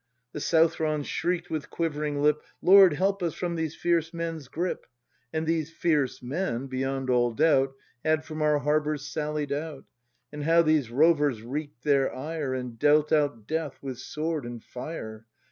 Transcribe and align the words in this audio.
The 0.31 0.39
Southrons 0.39 1.05
shriek'd 1.05 1.51
with 1.51 1.69
quivering 1.69 2.23
lip, 2.23 2.41
"Lord, 2.59 2.93
help 2.93 3.21
us 3.21 3.35
from 3.35 3.53
these 3.53 3.75
fierce 3.75 4.11
men's 4.15 4.47
grip," 4.47 4.87
And 5.31 5.45
these 5.45 5.69
"fierce 5.69 6.23
men," 6.23 6.65
beyond 6.65 7.11
all 7.11 7.33
doubt. 7.33 7.75
Had 8.03 8.25
from 8.25 8.41
our 8.41 8.57
harbours 8.57 9.05
sallied 9.05 9.51
out. 9.51 9.85
And 10.31 10.43
how 10.45 10.63
these 10.63 10.89
rovers 10.89 11.43
wreak'd 11.43 11.83
their 11.83 12.11
ire. 12.15 12.51
And 12.55 12.79
dealt 12.79 13.11
out 13.11 13.45
death 13.45 13.77
with 13.83 13.99
sword 13.99 14.43
and 14.43 14.63
fire! 14.63 15.27